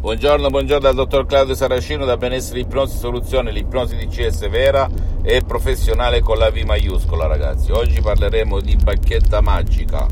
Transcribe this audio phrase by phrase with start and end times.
[0.00, 4.88] Buongiorno, buongiorno dal dottor Claudio Saracino da Benessere Ipnosi Soluzione, l'ipnosi di CS vera
[5.22, 7.72] e professionale con la V maiuscola ragazzi.
[7.72, 10.06] Oggi parleremo di bacchetta magica,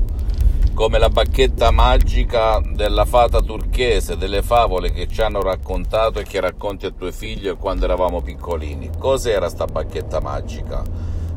[0.74, 6.40] come la bacchetta magica della fata turchese, delle favole che ci hanno raccontato e che
[6.40, 8.90] racconti a tuo figlio quando eravamo piccolini.
[8.98, 10.82] Cos'era sta bacchetta magica?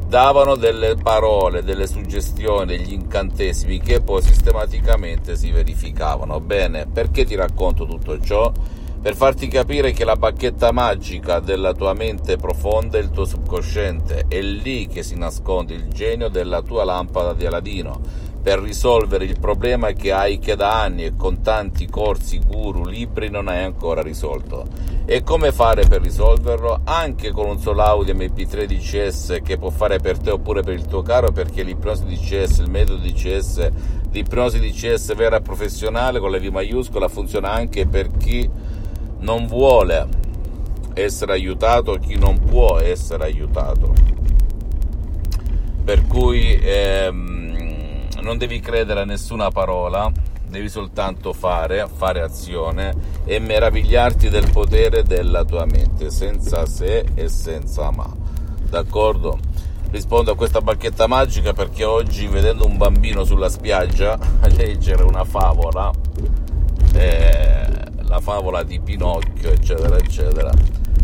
[0.10, 6.40] Davano delle parole, delle suggestioni, degli incantesimi che poi sistematicamente si verificavano.
[6.40, 8.52] Bene, perché ti racconto tutto ciò?
[9.00, 14.26] Per farti capire che la bacchetta magica della tua mente profonda è il tuo subconsciente,
[14.28, 18.02] è lì che si nasconde il genio della tua lampada di Aladino
[18.42, 23.30] per risolvere il problema che hai che da anni e con tanti corsi, guru, libri
[23.30, 24.66] non hai ancora risolto.
[25.06, 26.82] E come fare per risolverlo?
[26.84, 30.86] Anche con un solo audio MP3 DCS che può fare per te oppure per il
[30.86, 33.72] tuo caro perché l'ipnosi DCS, il metodo DCS,
[34.12, 38.50] l'ipnosi DCS vera professionale con la V maiuscola funziona anche per chi
[39.20, 40.08] non vuole
[40.94, 43.94] essere aiutato, chi non può essere aiutato.
[45.84, 47.49] Per cui ehm,
[48.22, 50.12] non devi credere a nessuna parola,
[50.48, 52.94] devi soltanto fare, fare azione
[53.26, 58.12] e meravigliarti del potere della tua mente, senza se e senza ma.
[58.70, 59.40] D'accordo?
[59.92, 65.24] Rispondo a questa bacchetta magica perché oggi vedendo un bambino sulla spiaggia a leggere una
[65.24, 65.92] favola,
[66.94, 67.68] eh,
[68.04, 70.52] la favola di Pinocchio, eccetera, eccetera,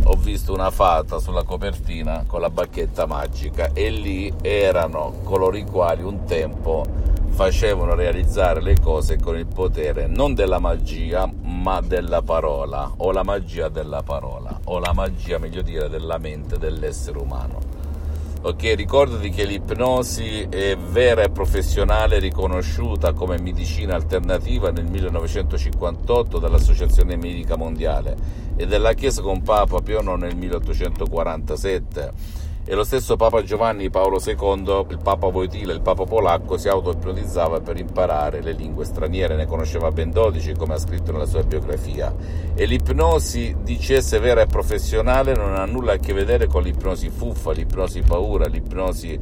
[0.07, 5.65] ho visto una fata sulla copertina con la bacchetta magica e lì erano coloro i
[5.65, 6.85] quali un tempo
[7.29, 13.23] facevano realizzare le cose con il potere non della magia ma della parola o la
[13.23, 17.74] magia della parola o la magia meglio dire della mente dell'essere umano
[18.41, 27.15] ok ricordati che l'ipnosi è vera e professionale riconosciuta come medicina alternativa nel 1958 dall'associazione
[27.15, 28.15] medica mondiale
[28.55, 34.19] e dalla chiesa con Papa Pio IX nel 1847 e lo stesso Papa Giovanni Paolo
[34.25, 39.45] II, il Papa Voitila, il Papa polacco, si auto-ipnotizzava per imparare le lingue straniere, ne
[39.45, 42.13] conosceva ben 12 come ha scritto nella sua biografia.
[42.55, 47.51] E l'ipnosi DCS vera e professionale non ha nulla a che vedere con l'ipnosi fuffa,
[47.51, 49.19] l'ipnosi paura, l'ipnosi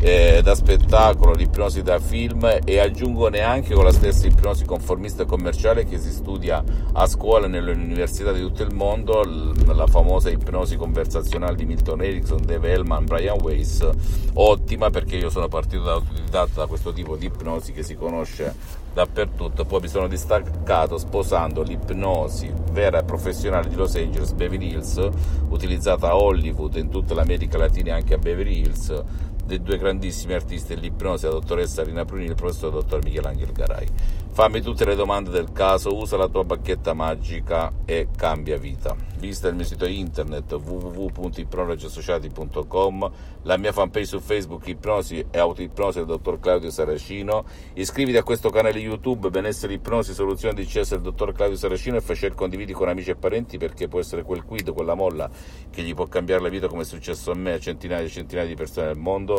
[0.00, 5.26] eh, da spettacolo, l'ipnosi da film e aggiungo neanche con la stessa ipnosi conformista e
[5.26, 9.22] commerciale che si studia a scuola nelle università di tutto il mondo,
[9.66, 13.88] la famosa ipnosi conversazionale di Milton Erickson, Dave Hellman, Brian Weiss,
[14.34, 18.54] ottima perché io sono partito da autodidatta da questo tipo di ipnosi che si conosce
[18.92, 25.08] dappertutto, poi mi sono distaccato sposando l'ipnosi vera e professionale di Los Angeles, Beverly Hills,
[25.48, 29.04] utilizzata a Hollywood, in tutta l'America Latina e anche a Beverly Hills,
[29.48, 33.86] dei due grandissimi artisti dell'ipnosi, la dottoressa Rina Pruni e il professor dottor Michelangelo Garai.
[34.30, 38.94] Fammi tutte le domande del caso, usa la tua bacchetta magica e cambia vita.
[39.18, 43.10] Visita il mio sito internet www.ipnologiassociati.com,
[43.42, 47.44] la mia fanpage su Facebook Ipnosi e Autoipnosi del dottor Claudio Saracino.
[47.72, 52.00] Iscriviti a questo canale YouTube Benessere Ipnosi Soluzione di CS del dottor Claudio Saracino e
[52.00, 55.28] fai share condividi con amici e parenti perché può essere quel quid, quella molla
[55.68, 58.46] che gli può cambiare la vita come è successo a me, a centinaia e centinaia
[58.46, 59.37] di persone nel mondo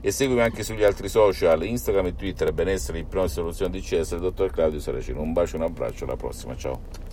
[0.00, 4.20] e seguimi anche sugli altri social, Instagram e Twitter, benessere, ipnosi, soluzione di CS, il
[4.20, 5.20] dottor Claudio Saracino.
[5.20, 7.09] Un bacio, un abbraccio, alla prossima, ciao.